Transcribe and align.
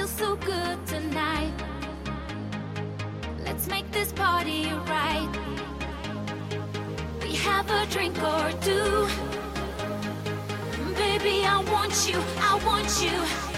feels 0.00 0.10
so 0.12 0.36
good 0.36 0.86
tonight. 0.86 1.52
Let's 3.44 3.66
make 3.66 3.90
this 3.92 4.12
party 4.12 4.64
right. 4.88 5.30
We 7.22 7.34
have 7.34 7.68
a 7.70 7.84
drink 7.90 8.16
or 8.22 8.50
two. 8.62 9.06
Baby, 10.94 11.44
I 11.44 11.62
want 11.70 12.08
you, 12.08 12.18
I 12.38 12.60
want 12.64 13.02
you. 13.02 13.49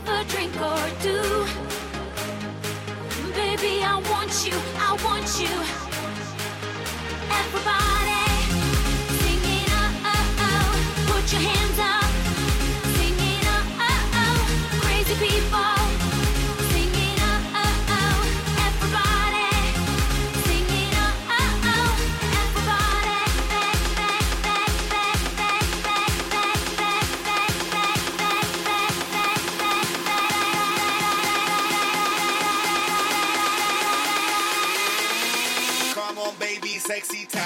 have 0.00 0.26
a 0.26 0.30
drink 0.30 0.54
or 0.60 0.90
two. 1.02 1.44
Baby, 3.34 3.82
I 3.82 4.00
want 4.10 4.46
you, 4.46 4.56
I 4.76 4.96
want 5.04 5.40
you. 5.40 5.87
sexy 36.88 37.37